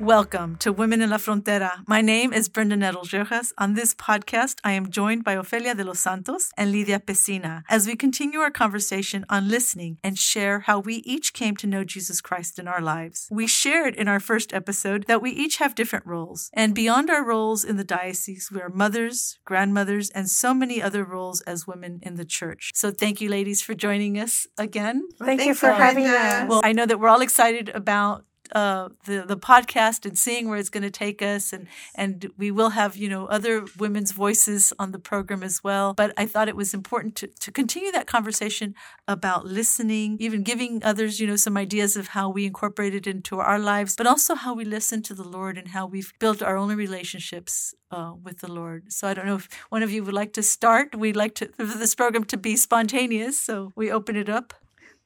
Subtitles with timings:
[0.00, 1.86] Welcome to Women in la Frontera.
[1.86, 3.52] My name is Brenda Nettles Riojas.
[3.58, 7.86] On this podcast, I am joined by Ofelia de los Santos and Lydia Pesina as
[7.86, 12.22] we continue our conversation on listening and share how we each came to know Jesus
[12.22, 13.28] Christ in our lives.
[13.30, 17.22] We shared in our first episode that we each have different roles, and beyond our
[17.22, 21.98] roles in the diocese, we are mothers, grandmothers, and so many other roles as women
[22.00, 22.70] in the church.
[22.74, 25.06] So thank you, ladies, for joining us again.
[25.18, 26.48] Thank you for having us.
[26.48, 30.58] Well, I know that we're all excited about uh, the the podcast and seeing where
[30.58, 34.72] it's going to take us, and and we will have you know other women's voices
[34.78, 35.94] on the program as well.
[35.94, 38.74] But I thought it was important to to continue that conversation
[39.06, 43.38] about listening, even giving others you know some ideas of how we incorporate it into
[43.38, 46.56] our lives, but also how we listen to the Lord and how we've built our
[46.56, 48.92] own relationships uh, with the Lord.
[48.92, 50.94] So I don't know if one of you would like to start.
[50.94, 54.54] We'd like to for this program to be spontaneous, so we open it up.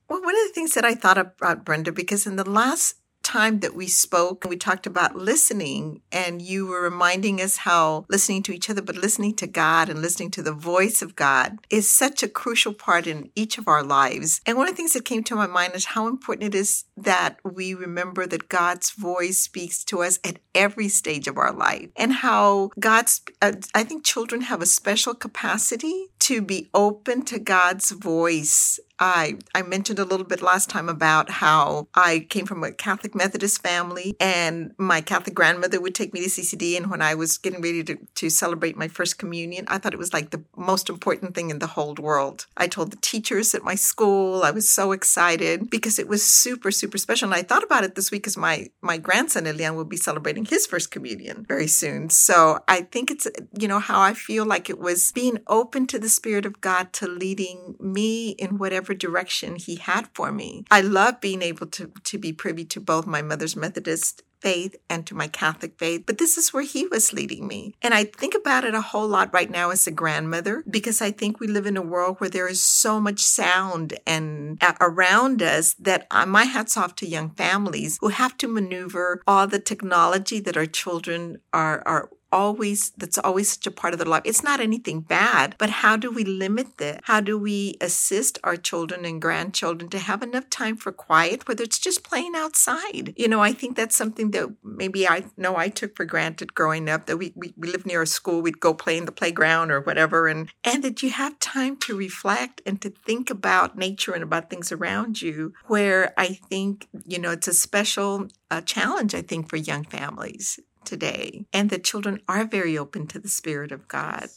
[0.08, 3.60] Well, one of the things that I thought about, Brenda, because in the last time
[3.60, 8.52] that we spoke, we talked about listening, and you were reminding us how listening to
[8.52, 12.22] each other, but listening to God and listening to the voice of God is such
[12.22, 14.40] a crucial part in each of our lives.
[14.46, 16.84] And one of the things that came to my mind is how important it is
[16.96, 21.90] that we remember that God's voice speaks to us at every stage of our life,
[21.96, 27.38] and how God's, uh, I think children have a special capacity to be open to
[27.38, 32.62] God's voice I I mentioned a little bit last time about how I came from
[32.64, 37.02] a Catholic Methodist family and my Catholic grandmother would take me to CCD and when
[37.02, 40.30] I was getting ready to, to celebrate my first communion, I thought it was like
[40.30, 42.46] the most important thing in the whole world.
[42.56, 46.70] I told the teachers at my school, I was so excited because it was super,
[46.70, 47.26] super special.
[47.26, 50.44] And I thought about it this week because my my grandson Elian will be celebrating
[50.44, 52.10] his first communion very soon.
[52.10, 53.26] So I think it's
[53.58, 56.92] you know how I feel like it was being open to the Spirit of God
[56.94, 60.64] to leading me in whatever whatever direction he had for me.
[60.70, 65.06] I love being able to, to be privy to both my mother's Methodist faith and
[65.06, 67.72] to my Catholic faith, but this is where he was leading me.
[67.80, 71.12] And I think about it a whole lot right now as a grandmother because I
[71.12, 75.42] think we live in a world where there is so much sound and uh, around
[75.42, 79.58] us that I my hat's off to young families who have to maneuver all the
[79.58, 84.22] technology that our children are, are always that's always such a part of their life.
[84.24, 87.00] It's not anything bad, but how do we limit that?
[87.04, 91.62] How do we assist our children and grandchildren to have enough time for quiet, whether
[91.62, 93.14] it's just playing outside?
[93.16, 96.88] You know, I think that's something that maybe I know I took for granted growing
[96.88, 99.70] up that we, we, we lived near a school, we'd go play in the playground
[99.70, 104.12] or whatever, and and that you have time to reflect and to think about nature
[104.12, 109.14] and about things around you, where I think, you know, it's a special uh, challenge,
[109.14, 113.72] I think, for young families today and the children are very open to the spirit
[113.72, 114.28] of god.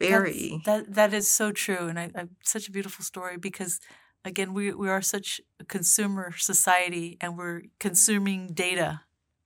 [0.00, 0.62] Very.
[0.64, 3.80] That's, that that is so true and I, I, such a beautiful story because
[4.24, 9.02] again we, we are such a consumer society and we're consuming data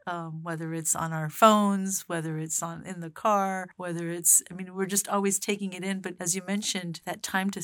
[0.06, 4.54] um, whether it's on our phones whether it's on in the car whether it's i
[4.54, 7.62] mean we're just always taking it in but as you mentioned that time to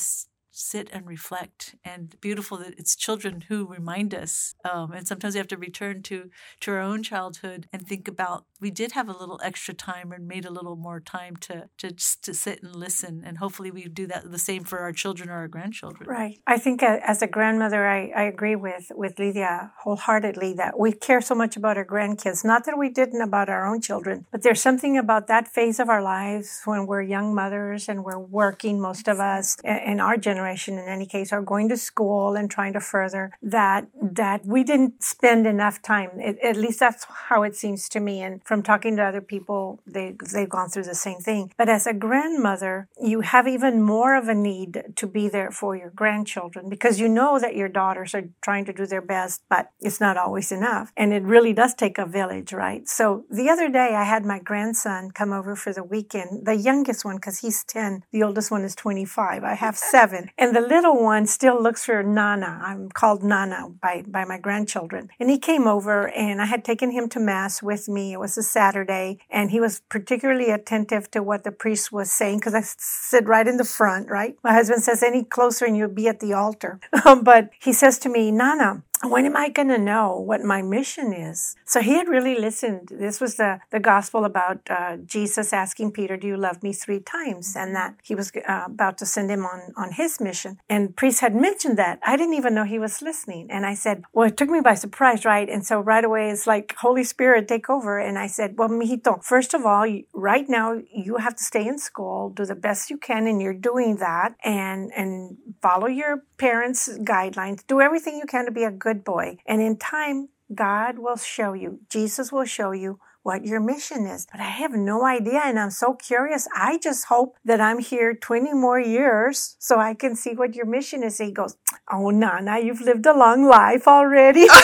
[0.58, 5.38] sit and reflect and beautiful that it's children who remind us um, and sometimes we
[5.38, 6.28] have to return to
[6.60, 10.26] to our own childhood and think about we did have a little extra time and
[10.26, 11.92] made a little more time to to
[12.22, 15.34] to sit and listen and hopefully we do that the same for our children or
[15.34, 16.08] our grandchildren.
[16.08, 16.40] Right.
[16.46, 20.92] I think uh, as a grandmother i, I agree with with lydia wholeheartedly that we
[20.92, 22.44] care so much about our grandkids.
[22.44, 25.88] Not that we didn't about our own children but there's something about that phase of
[25.88, 30.47] our lives when we're young mothers and we're working most of us in our generation
[30.48, 34.64] generation in any case are going to school and trying to further that that we
[34.64, 36.10] didn't spend enough time.
[36.18, 38.22] It, at least that's how it seems to me.
[38.22, 41.52] And from talking to other people they they've gone through the same thing.
[41.56, 45.76] But as a grandmother you have even more of a need to be there for
[45.76, 49.70] your grandchildren because you know that your daughters are trying to do their best but
[49.80, 50.92] it's not always enough.
[50.96, 52.88] And it really does take a village right?
[52.88, 57.04] So the other day i had my grandson come over for the weekend the youngest
[57.04, 61.02] one because he's 10 the oldest one is 25 i have seven and the little
[61.02, 62.60] one still looks for Nana.
[62.62, 65.10] I'm called Nana by, by my grandchildren.
[65.18, 68.12] And he came over and I had taken him to mass with me.
[68.12, 72.38] It was a Saturday and he was particularly attentive to what the priest was saying
[72.38, 74.36] because I sit right in the front, right?
[74.44, 76.78] My husband says, any closer and you'll be at the altar.
[77.22, 81.12] but he says to me, Nana, when am I going to know what my mission
[81.12, 81.56] is?
[81.64, 82.88] So he had really listened.
[82.90, 87.00] This was the, the gospel about uh, Jesus asking Peter, Do you love me three
[87.00, 87.54] times?
[87.56, 90.58] And that he was uh, about to send him on, on his mission.
[90.68, 92.00] And priest had mentioned that.
[92.04, 93.48] I didn't even know he was listening.
[93.50, 95.48] And I said, Well, it took me by surprise, right?
[95.48, 97.98] And so right away it's like, Holy Spirit, take over.
[97.98, 101.78] And I said, Well, mijito, first of all, right now you have to stay in
[101.78, 106.88] school, do the best you can, and you're doing that, and, and follow your parents'
[107.00, 109.36] guidelines, do everything you can to be a good good boy.
[109.44, 114.26] And in time, God will show you, Jesus will show you what your mission is.
[114.32, 116.48] But I have no idea and I'm so curious.
[116.56, 120.64] I just hope that I'm here 20 more years so I can see what your
[120.64, 121.18] mission is.
[121.18, 121.58] He goes,
[121.92, 124.46] Oh, Nana, you've lived a long life already.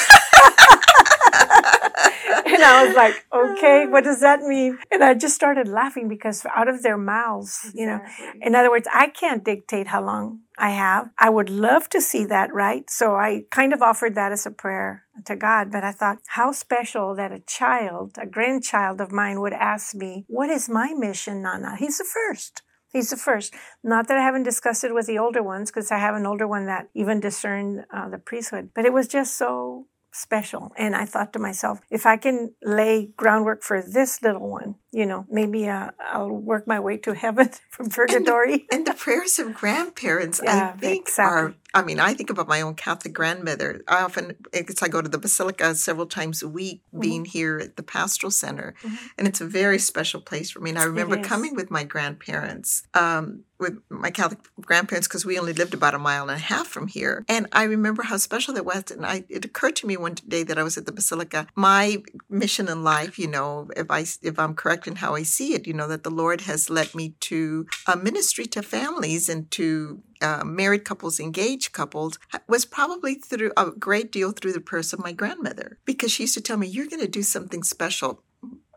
[2.54, 4.78] and I was like, okay, what does that mean?
[4.90, 8.00] And I just started laughing because out of their mouths, you know,
[8.40, 11.10] in other words, I can't dictate how long I have.
[11.18, 12.88] I would love to see that, right?
[12.88, 16.52] So I kind of offered that as a prayer to God, but I thought how
[16.52, 21.42] special that a child, a grandchild of mine would ask me, what is my mission,
[21.42, 21.76] Nana?
[21.76, 22.62] He's the first.
[22.92, 23.52] He's the first.
[23.82, 26.46] Not that I haven't discussed it with the older ones, because I have an older
[26.46, 30.72] one that even discerned uh, the priesthood, but it was just so special.
[30.76, 35.06] And I thought to myself, if I can lay groundwork for this little one, you
[35.06, 38.66] know, maybe uh, I'll work my way to heaven from purgatory.
[38.70, 41.52] And, and the prayers of grandparents, yeah, I think, exactly.
[41.52, 41.54] are.
[41.74, 43.82] I mean, I think about my own Catholic grandmother.
[43.88, 47.00] I often, it's I go to the Basilica several times a week, mm-hmm.
[47.00, 49.06] being here at the Pastoral Center, mm-hmm.
[49.18, 50.70] and it's a very special place for me.
[50.70, 52.84] And I remember coming with my grandparents.
[52.94, 56.66] Um, with my Catholic grandparents because we only lived about a mile and a half
[56.66, 57.24] from here.
[57.28, 58.90] And I remember how special that was.
[58.90, 61.46] And I, it occurred to me one day that I was at the Basilica.
[61.54, 65.54] My mission in life, you know, if I if I'm correct in how I see
[65.54, 69.50] it, you know, that the Lord has led me to a ministry to families and
[69.52, 72.18] to uh, married couples, engaged couples,
[72.48, 76.34] was probably through a great deal through the purse of my grandmother because she used
[76.34, 78.22] to tell me, You're going to do something special.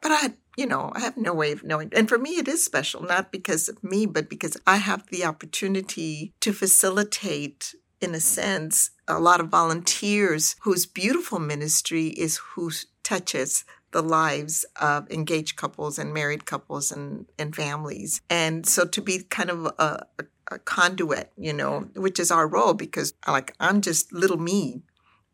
[0.01, 1.91] But I, you know, I have no way of knowing.
[1.95, 5.25] And for me, it is special, not because of me, but because I have the
[5.25, 12.69] opportunity to facilitate in a sense, a lot of volunteers whose beautiful ministry is who
[13.03, 18.21] touches the lives of engaged couples and married couples and, and families.
[18.29, 22.47] And so to be kind of a, a, a conduit, you know, which is our
[22.47, 24.83] role because like I'm just little me.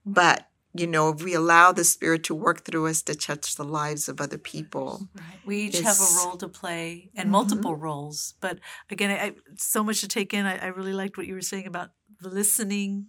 [0.05, 3.63] But you know, if we allow the Spirit to work through us to touch the
[3.63, 5.07] lives of other people.
[5.15, 5.39] Right.
[5.45, 7.31] We each have a role to play and mm-hmm.
[7.31, 8.33] multiple roles.
[8.41, 10.47] But again, I, so much to take in.
[10.47, 13.05] I, I really liked what you were saying about the listening,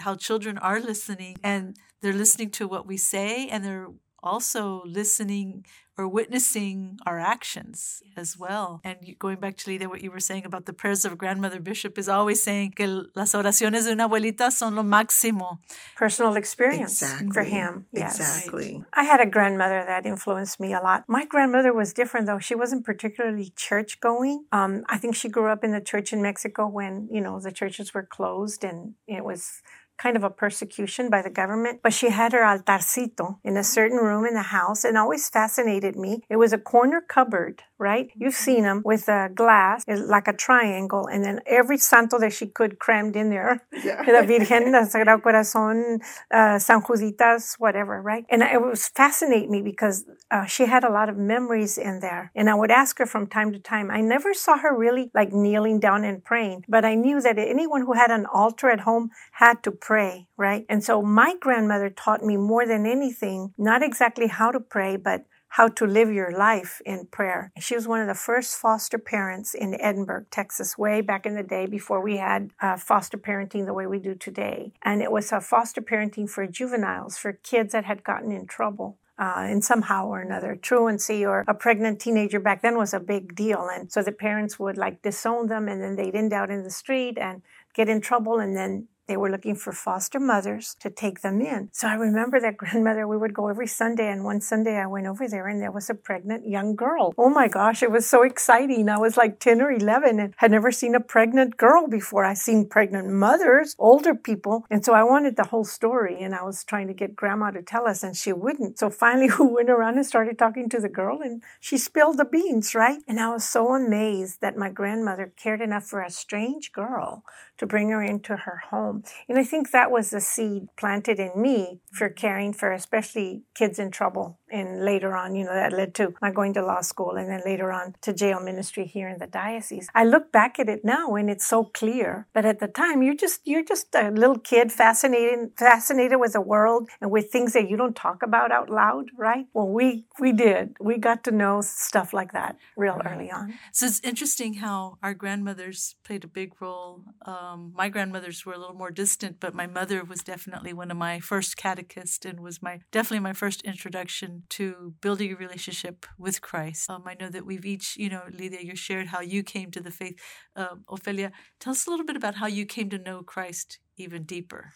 [0.00, 3.88] how children are listening, and they're listening to what we say and they're
[4.22, 5.64] also listening
[5.98, 8.80] or witnessing our actions as well.
[8.84, 11.98] And going back to Lydia, what you were saying about the prayers of grandmother Bishop
[11.98, 15.58] is always saying que las oraciones de una abuelita son lo máximo.
[15.96, 17.32] Personal experience exactly.
[17.32, 17.86] for him.
[17.92, 18.20] Yes.
[18.20, 18.84] Exactly.
[18.94, 21.04] I had a grandmother that influenced me a lot.
[21.08, 22.38] My grandmother was different though.
[22.38, 24.44] She wasn't particularly church going.
[24.52, 27.50] Um, I think she grew up in the church in Mexico when, you know, the
[27.50, 29.62] churches were closed and it was
[29.98, 33.98] kind of a persecution by the government, but she had her altarcito in a certain
[33.98, 36.22] room in the house and always fascinated me.
[36.30, 38.10] It was a corner cupboard, right?
[38.16, 38.44] You've mm-hmm.
[38.44, 42.78] seen them with a glass, like a triangle, and then every santo that she could
[42.78, 43.62] crammed in there.
[43.72, 44.02] Yeah.
[44.06, 48.24] La Virgen, the Sagrado Corazon, uh, San Juditas, whatever, right?
[48.28, 52.32] And it was fascinate me because uh, she had a lot of memories in there.
[52.34, 53.90] And I would ask her from time to time.
[53.90, 57.82] I never saw her really like kneeling down and praying, but I knew that anyone
[57.82, 60.66] who had an altar at home had to pray, right?
[60.68, 65.24] And so my grandmother taught me more than anything, not exactly how to pray, but
[65.48, 67.52] how to live your life in prayer.
[67.58, 71.42] She was one of the first foster parents in Edinburg, Texas, way back in the
[71.42, 74.72] day before we had uh, foster parenting the way we do today.
[74.82, 78.98] And it was a foster parenting for juveniles, for kids that had gotten in trouble.
[79.20, 80.54] Uh, in somehow or another.
[80.54, 83.68] Truancy or a pregnant teenager back then was a big deal.
[83.68, 86.70] And so the parents would like disown them and then they'd end out in the
[86.70, 87.42] street and
[87.74, 91.70] get in trouble and then they were looking for foster mothers to take them in.
[91.72, 94.08] So I remember that grandmother, we would go every Sunday.
[94.08, 97.14] And one Sunday I went over there and there was a pregnant young girl.
[97.16, 98.88] Oh my gosh, it was so exciting.
[98.88, 102.24] I was like 10 or 11 and had never seen a pregnant girl before.
[102.24, 104.66] I seen pregnant mothers, older people.
[104.70, 106.20] And so I wanted the whole story.
[106.20, 108.78] And I was trying to get grandma to tell us and she wouldn't.
[108.78, 112.26] So finally we went around and started talking to the girl and she spilled the
[112.26, 112.98] beans, right?
[113.08, 117.24] And I was so amazed that my grandmother cared enough for a strange girl
[117.56, 118.97] to bring her into her home.
[119.28, 123.78] And I think that was the seed planted in me for caring for especially kids
[123.78, 124.38] in trouble.
[124.50, 127.42] And later on, you know, that led to my going to law school and then
[127.44, 129.88] later on to jail ministry here in the diocese.
[129.94, 132.26] I look back at it now and it's so clear.
[132.32, 136.40] But at the time, you're just you're just a little kid fascinated fascinated with the
[136.40, 139.46] world and with things that you don't talk about out loud, right?
[139.52, 140.76] Well, we we did.
[140.80, 143.54] We got to know stuff like that real early on.
[143.72, 147.02] So it's interesting how our grandmothers played a big role.
[147.26, 150.96] Um, my grandmothers were a little more distant, but my mother was definitely one of
[150.96, 156.40] my first catechists and was my definitely my first introduction to building a relationship with
[156.40, 156.88] Christ.
[156.90, 159.80] Um, I know that we've each, you know, Lydia, you shared how you came to
[159.80, 160.18] the faith.
[160.56, 164.24] Um, Ofelia, tell us a little bit about how you came to know Christ even
[164.24, 164.72] deeper.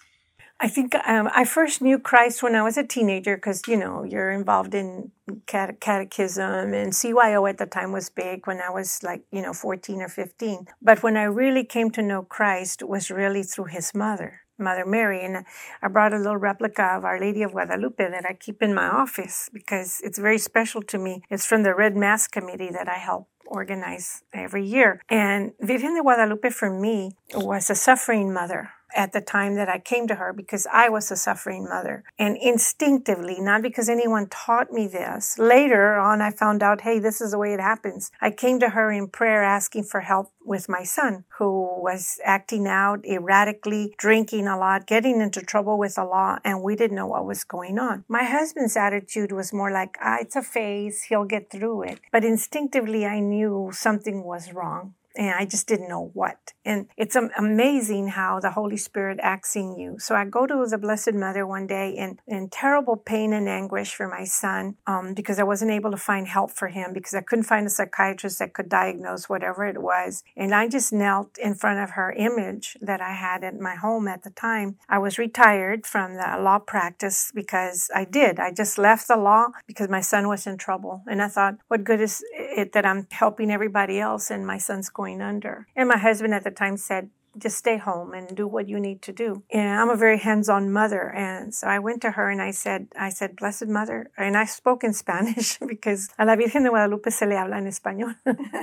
[0.62, 4.04] I think um, I first knew Christ when I was a teenager because, you know,
[4.04, 5.10] you're involved in
[5.48, 9.52] cate- catechism and CYO at the time was big when I was like, you know,
[9.52, 10.68] 14 or 15.
[10.80, 14.42] But when I really came to know Christ was really through his mother.
[14.56, 15.44] Mother Mary, and
[15.82, 18.86] I brought a little replica of Our Lady of Guadalupe that I keep in my
[18.86, 21.22] office because it's very special to me.
[21.28, 25.02] It's from the Red Mass Committee that I help organize every year.
[25.08, 29.78] And Virgen de Guadalupe for me was a suffering mother at the time that I
[29.78, 32.04] came to her because I was a suffering mother.
[32.18, 37.20] And instinctively, not because anyone taught me this, later on I found out, hey, this
[37.20, 38.10] is the way it happens.
[38.20, 42.66] I came to her in prayer asking for help with my son who was acting
[42.66, 47.06] out erratically, drinking a lot, getting into trouble with the law, and we didn't know
[47.06, 48.04] what was going on.
[48.08, 52.00] My husband's attitude was more like, ah, it's a phase, he'll get through it.
[52.10, 56.52] But instinctively, I knew something was wrong and I just didn't know what.
[56.64, 59.98] And it's amazing how the Holy Spirit acts in you.
[59.98, 63.94] So I go to the Blessed Mother one day in, in terrible pain and anguish
[63.94, 67.20] for my son um, because I wasn't able to find help for him because I
[67.20, 70.22] couldn't find a psychiatrist that could diagnose whatever it was.
[70.36, 74.06] And I just knelt in front of her image that I had at my home
[74.06, 74.76] at the time.
[74.88, 78.38] I was retired from the law practice because I did.
[78.38, 81.02] I just left the law because my son was in trouble.
[81.06, 84.88] And I thought, what good is it that I'm helping everybody else and my son's
[84.88, 85.66] going going under.
[85.74, 87.10] And my husband at the time said,
[87.44, 89.42] just stay home and do what you need to do.
[89.50, 91.04] And I'm a very hands-on mother.
[91.26, 94.44] And so I went to her and I said, I said, Blessed Mother, and I
[94.44, 98.14] spoke in Spanish because a la Virgen de Guadalupe se le habla en español.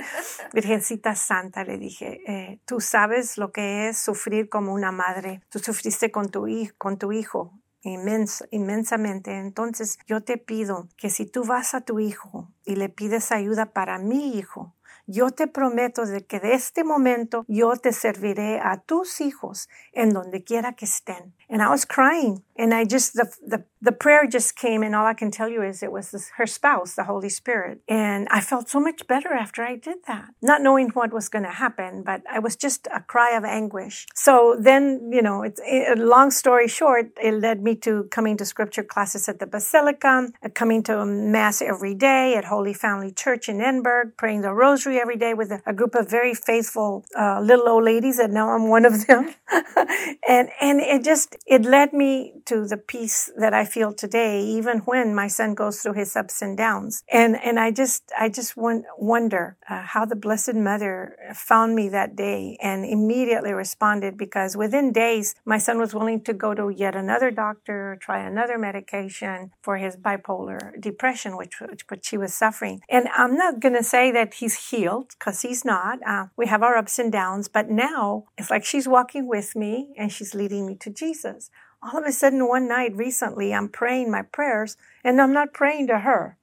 [0.54, 5.40] Virgencita Santa, le dije, eh, tú sabes lo que es sufrir como una madre.
[5.50, 6.46] Tú sufriste con tu,
[6.78, 7.52] con tu hijo.
[7.82, 9.36] Inmenso, inmensamente.
[9.36, 13.72] Entonces yo te pido que si tú vas a tu hijo y le pides ayuda
[13.72, 14.76] para mi hijo,
[15.06, 20.10] yo te prometo de que de este momento yo te serviré a tus hijos en
[20.10, 21.34] donde quiera que estén.
[21.48, 25.06] And I was crying and I just, the, the, the prayer just came and all
[25.06, 27.80] I can tell you is it was this, her spouse, the Holy Spirit.
[27.88, 31.44] And I felt so much better after I did that, not knowing what was going
[31.44, 34.06] to happen, but I was just a cry of anguish.
[34.14, 38.44] So then, you know, it's a long story short, it led me to coming to
[38.44, 43.48] scripture classes at the Basilica, uh, coming to mass every day at Holy Family Church
[43.48, 47.40] in Edinburg, praying the rosary every day with a, a group of very faithful uh,
[47.40, 49.34] little old ladies, and now I'm one of them.
[50.28, 54.78] and and it just it led me to the peace that I feel today, even
[54.80, 57.02] when my son goes through his ups and downs.
[57.10, 62.16] And and I just I just wonder uh, how the Blessed Mother found me that
[62.16, 66.94] day and immediately responded because within days my son was willing to go to yet
[66.94, 72.80] another doctor, try another medication for his bipolar depression, which which, which he was suffering.
[72.88, 75.98] And I'm not going to say that he's healed healed because he's not.
[76.06, 79.88] Uh, we have our ups and downs, but now it's like she's walking with me
[79.96, 81.50] and she's leading me to Jesus.
[81.82, 85.86] All of a sudden, one night recently, I'm praying my prayers and I'm not praying
[85.88, 86.36] to her.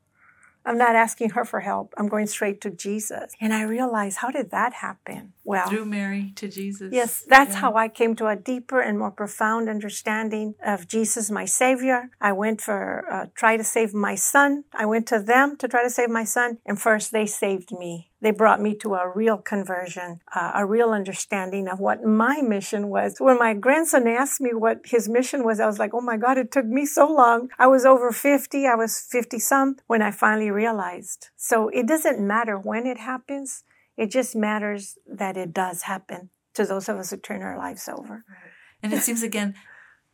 [0.68, 1.94] I'm not asking her for help.
[1.98, 3.32] I'm going straight to Jesus.
[3.40, 5.32] And I realized, how did that happen?
[5.46, 6.92] Well, through Mary to Jesus.
[6.92, 7.62] Yes, that's yeah.
[7.62, 12.10] how I came to a deeper and more profound understanding of Jesus, my Savior.
[12.20, 14.66] I went for uh, try to save my son.
[14.74, 18.07] I went to them to try to save my son, and first they saved me.
[18.20, 22.90] They brought me to a real conversion, uh, a real understanding of what my mission
[22.90, 23.18] was.
[23.20, 26.38] When my grandson asked me what his mission was, I was like, oh my God,
[26.38, 27.50] it took me so long.
[27.60, 28.66] I was over 50.
[28.66, 31.30] I was 50 some when I finally realized.
[31.36, 33.64] So it doesn't matter when it happens.
[33.98, 37.88] It just matters that it does happen to those of us who turn our lives
[37.88, 38.26] over.
[38.82, 39.56] And it seems again,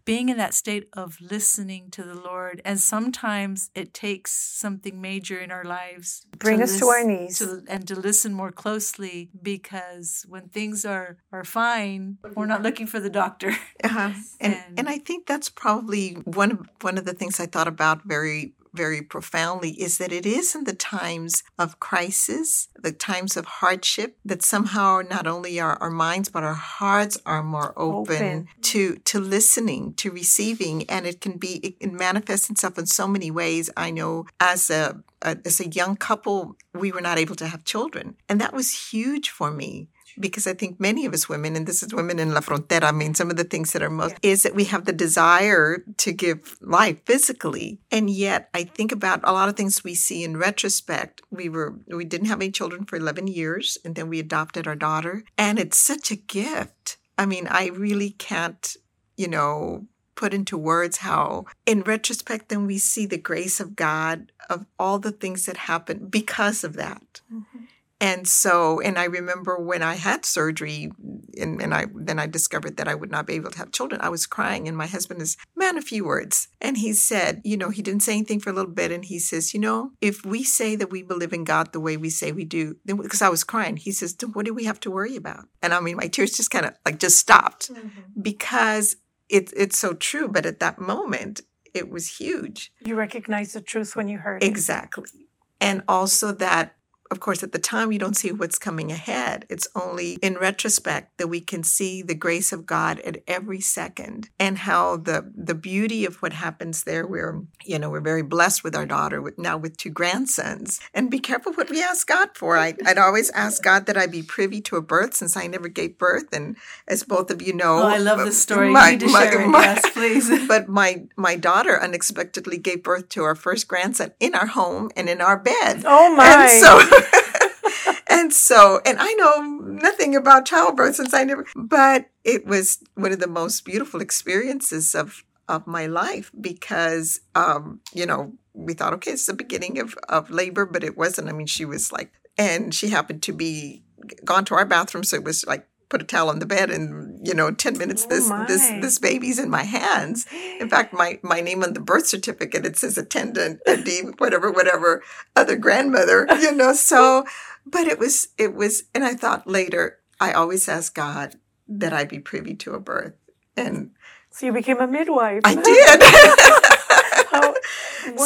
[0.05, 5.39] being in that state of listening to the Lord, and sometimes it takes something major
[5.39, 10.25] in our lives bring us to our knees to, and to listen more closely because
[10.27, 13.51] when things are are fine, we're not looking for the doctor.
[13.83, 14.11] Uh-huh.
[14.39, 17.67] And, and and I think that's probably one of one of the things I thought
[17.67, 23.37] about very very profoundly is that it is in the times of crisis, the times
[23.37, 28.15] of hardship, that somehow not only our, our minds but our hearts are more open,
[28.15, 32.85] open, to to listening, to receiving, and it can be it can manifest itself in
[32.85, 33.69] so many ways.
[33.77, 38.15] I know as a as a young couple, we were not able to have children,
[38.27, 39.89] and that was huge for me
[40.19, 42.91] because I think many of us women, and this is women in La Frontera, I
[42.91, 44.31] mean, some of the things that are most yeah.
[44.31, 47.79] is that we have the desire to give life physically.
[47.91, 51.21] And yet I think about a lot of things we see in retrospect.
[51.29, 54.75] We were, we didn't have any children for 11 years and then we adopted our
[54.75, 55.23] daughter.
[55.37, 56.97] And it's such a gift.
[57.17, 58.75] I mean, I really can't,
[59.17, 64.31] you know, put into words how in retrospect then we see the grace of God
[64.49, 67.21] of all the things that happened because of that.
[67.33, 67.65] Mm-hmm.
[68.03, 70.91] And so, and I remember when I had surgery,
[71.39, 74.01] and, and I then I discovered that I would not be able to have children.
[74.01, 77.55] I was crying, and my husband is man a few words, and he said, you
[77.55, 80.25] know, he didn't say anything for a little bit, and he says, you know, if
[80.25, 83.21] we say that we believe in God the way we say we do, then because
[83.21, 85.45] I was crying, he says, what do we have to worry about?
[85.61, 88.21] And I mean, my tears just kind of like just stopped mm-hmm.
[88.21, 88.97] because
[89.29, 90.27] it's it's so true.
[90.27, 91.39] But at that moment,
[91.73, 92.73] it was huge.
[92.85, 95.05] You recognize the truth when you heard exactly.
[95.05, 95.27] it.
[95.61, 96.75] And also that
[97.13, 99.45] of course, at the time, you don't see what's coming ahead.
[99.47, 104.31] It's only in retrospect that we can see the grace of God at every second
[104.39, 107.05] and how the the beauty of what happens there.
[107.05, 110.79] We're, you know, we're very blessed with our daughter with, now with two grandsons.
[110.91, 112.57] And be careful what we ask God for.
[112.57, 115.67] I, would always ask God that I be privy to a birth since I never
[115.67, 116.33] gave birth.
[116.33, 118.71] And as both of you know, oh, I love uh, this story.
[118.71, 119.47] My, you need to my, share it.
[119.47, 120.47] My, yes, please.
[120.47, 125.07] but my my daughter unexpectedly gave birth to our first grandson in our home and
[125.09, 125.83] in our bed.
[125.85, 126.25] Oh my!
[126.25, 127.01] And so
[128.09, 133.11] and so, and I know nothing about childbirth since I never, but it was one
[133.11, 138.93] of the most beautiful experiences of of my life because, um, you know, we thought,
[138.93, 141.29] okay, it's the beginning of of labor, but it wasn't.
[141.29, 143.83] I mean, she was like, and she happened to be
[144.23, 147.25] gone to our bathroom, so it was like put a towel on the bed and
[147.25, 150.25] you know 10 minutes this oh this this baby's in my hands.
[150.59, 155.03] In fact my my name on the birth certificate it says attendant and whatever whatever
[155.35, 157.25] other grandmother you know so
[157.63, 161.35] but it was it was and i thought later i always ask god
[161.67, 163.13] that i be privy to a birth.
[163.55, 163.91] And
[164.31, 165.41] so you became a midwife.
[165.45, 166.72] I did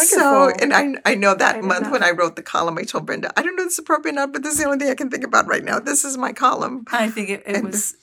[0.06, 3.06] So, and I, I know that I month when I wrote the column, I told
[3.06, 4.90] Brenda, I don't know if it's appropriate or not, but this is the only thing
[4.90, 5.80] I can think about right now.
[5.80, 6.86] This is my column.
[6.92, 7.96] I think it, it was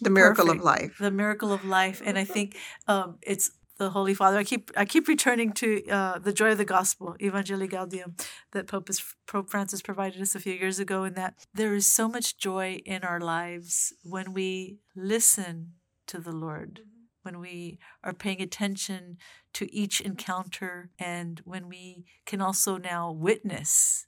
[0.00, 0.96] the miracle of life.
[0.98, 2.56] The miracle of life, and I think
[2.88, 4.38] um, it's the Holy Father.
[4.38, 8.14] I keep I keep returning to uh, the joy of the gospel, Evangelii Gaudium,
[8.52, 11.86] that Pope, is, Pope Francis provided us a few years ago, in that there is
[11.86, 15.72] so much joy in our lives when we listen
[16.06, 16.80] to the Lord
[17.22, 19.18] when we are paying attention
[19.54, 24.06] to each encounter and when we can also now witness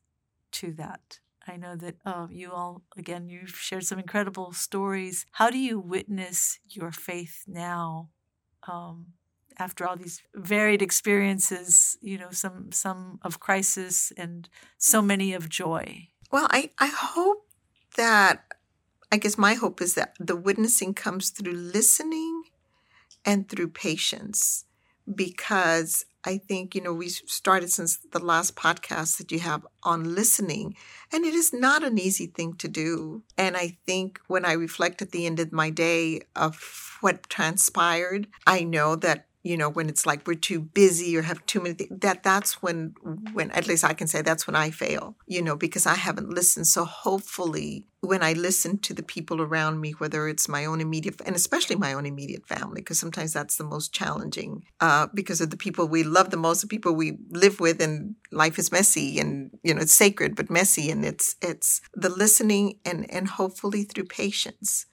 [0.52, 1.20] to that.
[1.46, 5.26] I know that uh, you all, again, you've shared some incredible stories.
[5.32, 8.10] How do you witness your faith now?
[8.66, 9.08] Um,
[9.58, 15.48] after all these varied experiences, you know, some some of crisis and so many of
[15.48, 16.08] joy.
[16.32, 17.46] Well, I, I hope
[17.96, 18.44] that
[19.12, 22.33] I guess my hope is that the witnessing comes through listening
[23.24, 24.64] and through patience
[25.12, 30.14] because I think, you know, we started since the last podcast that you have on
[30.14, 30.74] listening,
[31.12, 33.22] and it is not an easy thing to do.
[33.36, 38.28] And I think when I reflect at the end of my day of what transpired,
[38.46, 41.74] I know that you know when it's like we're too busy or have too many
[41.74, 42.94] things that that's when
[43.32, 46.30] when at least i can say that's when i fail you know because i haven't
[46.30, 46.66] listened.
[46.66, 51.20] So hopefully when i listen to the people around me whether it's my own immediate
[51.24, 55.50] and especially my own immediate family because sometimes that's the most challenging uh, because of
[55.50, 59.20] the people we love the most the people we live with and life is messy
[59.20, 63.84] and you know it's sacred but messy and it's it's the listening and and hopefully
[63.84, 64.86] through patience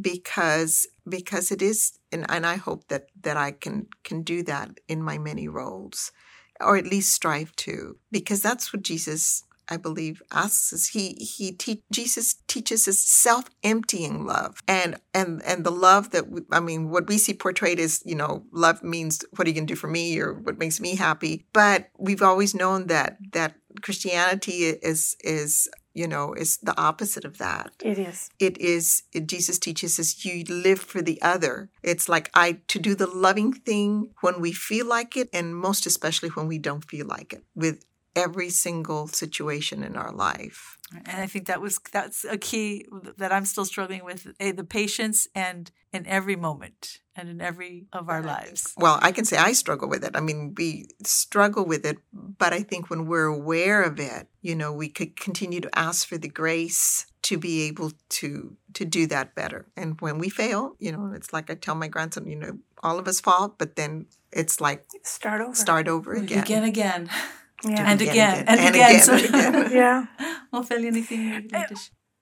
[0.00, 4.78] because because it is and, and I hope that that I can can do that
[4.88, 6.12] in my many roles
[6.60, 10.88] or at least strive to because that's what Jesus I believe asks us.
[10.88, 16.42] He he te- Jesus teaches us self-emptying love and and and the love that we,
[16.50, 19.66] I mean what we see portrayed is you know love means what are you going
[19.66, 20.18] to do for me?
[20.20, 21.46] or what makes me happy?
[21.52, 27.38] But we've always known that that Christianity is is you know is the opposite of
[27.38, 27.72] that.
[27.82, 28.30] It is.
[28.38, 31.70] It is it, jesus teaches us you live for the other.
[31.82, 35.86] It's like i to do the loving thing when we feel like it and most
[35.86, 40.78] especially when we don't feel like it with every single situation in our life.
[41.06, 44.64] And i think that was that's a key that i'm still struggling with a, the
[44.64, 48.74] patience and in every moment and in every of our lives.
[48.76, 50.14] Well i can say i struggle with it.
[50.14, 54.54] I mean we struggle with it but i think when we're aware of it you
[54.54, 59.06] know we could continue to ask for the grace to be able to to do
[59.06, 59.66] that better.
[59.76, 62.98] And when we fail you know it's like i tell my grandson you know all
[62.98, 65.54] of us fall but then it's like start over.
[65.54, 66.42] start over again.
[66.42, 67.10] again again
[67.64, 67.90] yeah.
[67.90, 69.54] And, again, and, and again, and again.
[69.54, 69.72] again.
[69.72, 70.06] yeah.
[70.52, 71.48] Well, Phil, anything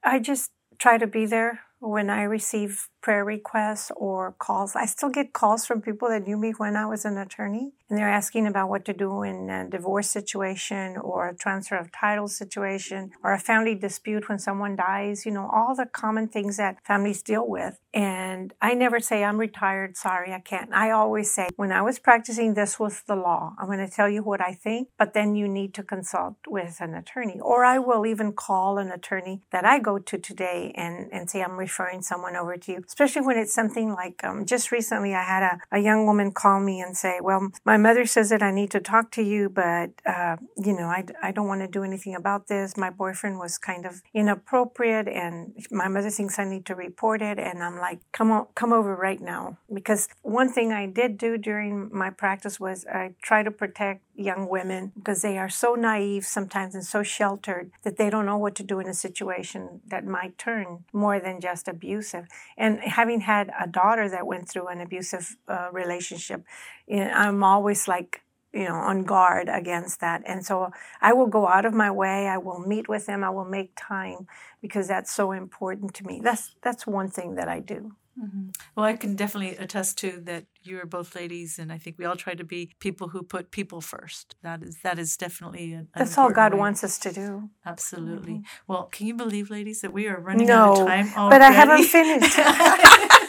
[0.04, 4.76] I just try to be there when I receive prayer requests or calls.
[4.76, 7.98] I still get calls from people that knew me when I was an attorney, and
[7.98, 12.28] they're asking about what to do in a divorce situation or a transfer of title
[12.28, 16.76] situation or a family dispute when someone dies, you know, all the common things that
[16.84, 17.78] families deal with.
[17.92, 20.72] And I never say, I'm retired, sorry, I can't.
[20.72, 23.54] I always say, when I was practicing, this was the law.
[23.58, 26.76] I'm going to tell you what I think, but then you need to consult with
[26.80, 27.40] an attorney.
[27.40, 31.42] Or I will even call an attorney that I go to today and, and say,
[31.42, 35.22] I'm referring someone over to you, especially when it's something like um, just recently I
[35.22, 38.50] had a, a young woman call me and say, Well, my mother says that I
[38.50, 41.84] need to talk to you, but, uh, you know, I, I don't want to do
[41.84, 42.76] anything about this.
[42.76, 47.38] My boyfriend was kind of inappropriate and my mother thinks I need to report it.
[47.38, 49.58] And I'm like, Come on, come over right now.
[49.72, 54.48] Because one thing I did do during my practice was I try to protect young
[54.48, 58.54] women because they are so naive sometimes and so sheltered that they don't know what
[58.56, 62.26] to do in a situation that might turn more than just abusive.
[62.56, 66.44] And having had a daughter that went through an abusive uh, relationship,
[66.86, 70.22] you know, I'm always like, you know, on guard against that.
[70.26, 72.26] And so I will go out of my way.
[72.26, 73.22] I will meet with them.
[73.22, 74.26] I will make time
[74.60, 76.20] because that's so important to me.
[76.22, 77.92] That's that's one thing that I do.
[78.18, 78.48] Mm-hmm.
[78.74, 80.44] Well, I can definitely attest to that.
[80.62, 83.50] You are both ladies, and I think we all try to be people who put
[83.50, 84.34] people first.
[84.42, 86.58] That is that is definitely an, that's all God way.
[86.58, 87.50] wants us to do.
[87.64, 88.32] Absolutely.
[88.32, 88.72] Mm-hmm.
[88.72, 91.34] Well, can you believe, ladies, that we are running no, out of time already?
[91.34, 92.38] but I haven't finished.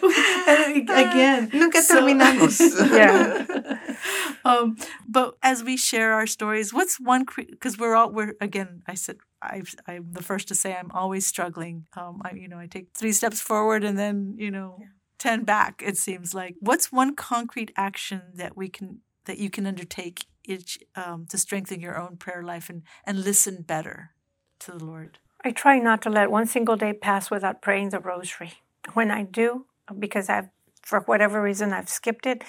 [0.00, 2.58] Again, nunca so, terminamos.
[2.92, 3.89] yeah.
[4.44, 4.76] Um,
[5.06, 8.82] but as we share our stories, what's one because we're all we're again.
[8.86, 11.86] I said I, am the first to say I'm always struggling.
[11.96, 14.86] Um, I, you know, I take three steps forward and then, you know, yeah.
[15.18, 16.56] 10 back, it seems like.
[16.60, 21.80] What's one concrete action that we can, that you can undertake each, um, to strengthen
[21.80, 24.10] your own prayer life and, and listen better
[24.60, 25.18] to the Lord?
[25.44, 28.54] I try not to let one single day pass without praying the rosary.
[28.94, 29.66] When I do,
[29.98, 30.48] because I've,
[30.82, 32.42] for whatever reason, I've skipped it,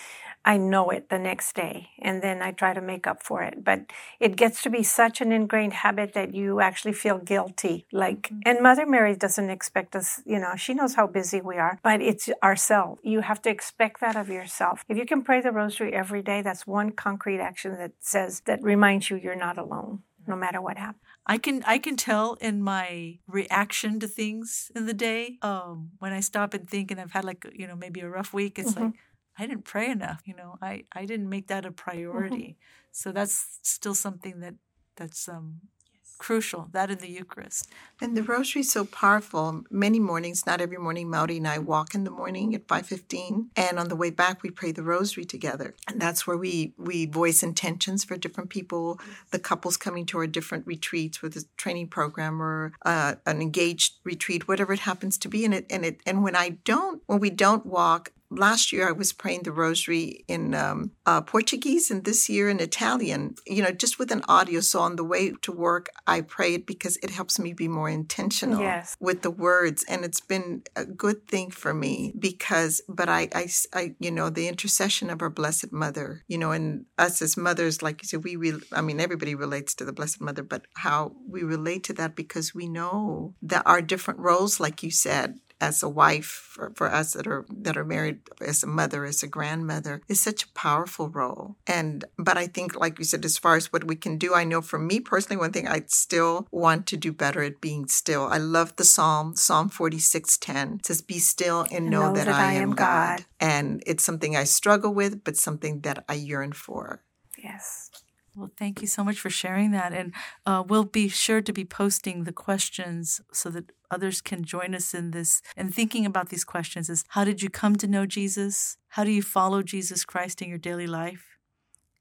[0.44, 3.64] I know it the next day and then I try to make up for it.
[3.64, 7.86] But it gets to be such an ingrained habit that you actually feel guilty.
[7.92, 8.40] Like, mm-hmm.
[8.46, 12.02] and Mother Mary doesn't expect us, you know, she knows how busy we are, but
[12.02, 13.02] it's ourselves.
[13.04, 14.84] You have to expect that of yourself.
[14.90, 18.64] If you can pray the rosary every day, that's one concrete action that says, that
[18.64, 21.04] reminds you you're not alone, no matter what happens.
[21.28, 26.14] I can I can tell in my reaction to things in the day um, when
[26.14, 28.58] I stop and think and I've had like you know maybe a rough week.
[28.58, 28.86] It's mm-hmm.
[28.86, 28.94] like
[29.38, 30.22] I didn't pray enough.
[30.26, 31.76] You know, I, I didn't make that a mm-hmm.
[31.76, 32.36] priority.
[32.36, 32.92] Mm-hmm.
[32.92, 34.56] So that's still something that
[34.98, 35.62] that's um,
[35.94, 36.16] yes.
[36.18, 36.68] crucial.
[36.74, 37.70] That in the Eucharist.
[38.02, 39.64] And the Rosary is so powerful.
[39.72, 43.50] Many mornings, not every morning, Mauri and I walk in the morning at five fifteen,
[43.56, 45.74] and on the way back we pray the Rosary together.
[45.88, 49.00] And that's where we we voice intentions for different people.
[49.32, 53.94] The couples coming to our different retreats with a training program or uh, an engaged
[54.04, 55.46] retreat, whatever it happens to be.
[55.46, 58.94] And it and it and when I don't, when we don't walk, last year I
[58.94, 63.72] was praying the rosary in um, uh, Portuguese and this year in Italian, you know,
[63.72, 64.62] just with an audio.
[64.62, 67.90] So on the way to work, I pray it because it helps me be more
[67.90, 68.96] intentional yes.
[69.00, 69.84] with the words.
[69.88, 74.30] And it's been a good thing for me because, but I, I, I, you know,
[74.30, 78.24] the intercession of our Blessed Mother, you know, and us as mothers, like you said,
[78.24, 81.94] we, re- I mean, everybody relates to the Blessed Mother, but how we relate to
[81.94, 86.72] that because we know that our different roles, like you said, as a wife for,
[86.76, 90.44] for us that are that are married as a mother as a grandmother is such
[90.44, 91.56] a powerful role.
[91.68, 94.44] And but i think like you said as far as what we can do i
[94.44, 98.28] know for me personally one thing i still want to do better at being still.
[98.28, 102.36] I love the psalm psalm 46:10 it says be still and know, know that, that,
[102.36, 103.20] i am god.
[103.20, 103.26] god.
[103.40, 107.04] And it's something i struggle with but something that i yearn for.
[107.38, 107.92] Yes.
[108.36, 109.92] Well, thank you so much for sharing that.
[109.94, 110.14] And
[110.46, 114.94] uh, we'll be sure to be posting the questions so that others can join us
[114.94, 118.78] in this and thinking about these questions is how did you come to know Jesus?
[118.90, 121.38] How do you follow Jesus Christ in your daily life?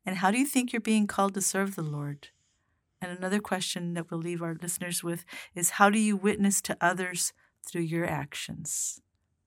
[0.07, 2.29] And how do you think you're being called to serve the Lord?
[3.03, 5.25] And another question that we'll leave our listeners with
[5.55, 7.33] is how do you witness to others
[7.67, 9.01] through your actions?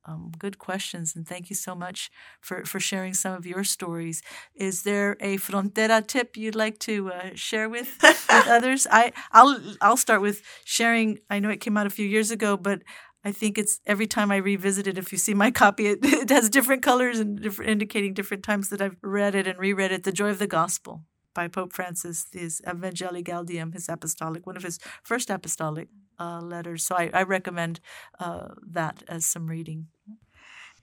[0.06, 2.12] Um, good questions, and thank you so much
[2.42, 4.22] for, for sharing some of your stories.
[4.54, 8.86] Is there a frontera tip you'd like to uh, share with, with others?
[8.92, 11.20] I I'll I'll start with sharing.
[11.30, 12.82] I know it came out a few years ago, but
[13.24, 14.98] I think it's every time I revisit it.
[14.98, 18.70] If you see my copy, it, it has different colors and different, indicating different times
[18.70, 20.04] that I've read it and reread it.
[20.04, 24.64] The Joy of the Gospel by Pope Francis, his Evangelii Gaudium, his apostolic, one of
[24.64, 25.88] his first apostolic
[26.20, 26.86] uh, letters.
[26.86, 27.80] So I, I recommend
[28.20, 29.88] uh, that as some reading.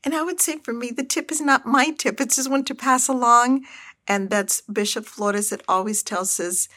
[0.03, 2.21] And I would say for me, the tip is not my tip.
[2.21, 3.65] It's just one to pass along.
[4.09, 6.69] And that's Bishop Flores that always tells us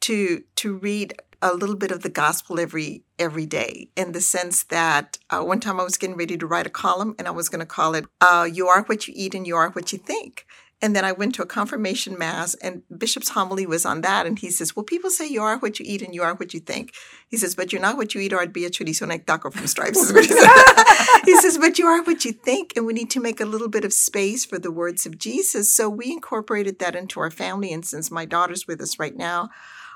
[0.00, 4.64] to to read a little bit of the gospel every every day in the sense
[4.64, 7.48] that uh, one time I was getting ready to write a column and I was
[7.48, 9.98] going to call it uh, "You Are What You Eat and You Are What You
[9.98, 10.46] Think."
[10.82, 14.26] And then I went to a confirmation mass, and Bishop's homily was on that.
[14.26, 16.54] And he says, Well, people say you are what you eat and you are what
[16.54, 16.94] you think.
[17.28, 19.50] He says, But you're not what you eat, or I'd be a chorizo and taco
[19.50, 20.10] from Stripes.
[20.10, 20.14] he,
[21.24, 22.72] he says, But you are what you think.
[22.76, 25.70] And we need to make a little bit of space for the words of Jesus.
[25.70, 27.72] So we incorporated that into our family.
[27.72, 29.50] And since my daughter's with us right now,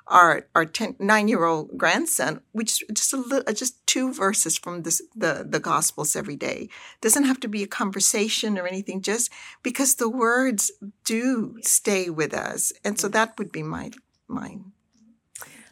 [0.07, 4.59] our our ten, nine year old grandson, which just a little, uh, just two verses
[4.59, 6.69] from this, the the Gospels every day.
[7.01, 9.31] Doesn't have to be a conversation or anything, just
[9.62, 10.71] because the words
[11.05, 13.90] do stay with us, and so that would be my
[14.29, 14.73] mine.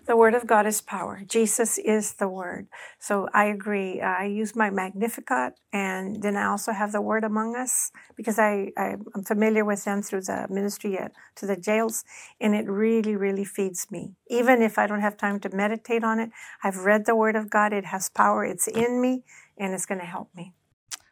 [0.04, 1.22] The Word of God is power.
[1.26, 2.66] Jesus is the Word.
[2.98, 4.00] So I agree.
[4.00, 8.72] I use my Magnificat, and then I also have the Word among us because I,
[8.76, 10.98] I am familiar with them through the ministry
[11.36, 12.04] to the jails,
[12.40, 14.16] and it really, really feeds me.
[14.28, 16.30] Even if I don't have time to meditate on it,
[16.64, 17.72] I've read the Word of God.
[17.72, 18.44] It has power.
[18.44, 19.22] It's in me,
[19.56, 20.52] and it's going to help me.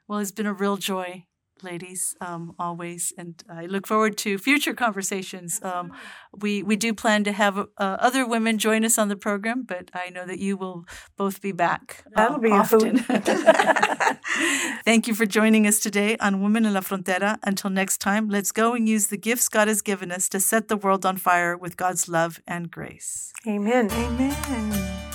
[0.09, 1.27] Well, it's been a real joy
[1.63, 3.13] ladies, um, always.
[3.17, 5.61] And I look forward to future conversations.
[5.63, 5.93] Um,
[6.37, 9.91] we, we do plan to have uh, other women join us on the program, but
[9.95, 12.05] I know that you will both be back.
[12.07, 12.99] Uh, That'll be often.
[14.85, 17.39] Thank you for joining us today on Women in La Frontera.
[17.43, 20.69] Until next time, let's go and use the gifts God has given us to set
[20.69, 23.33] the world on fire with God's love and grace.
[23.47, 23.91] Amen.
[23.91, 25.10] Amen.